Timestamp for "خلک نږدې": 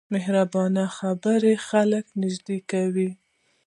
1.67-2.57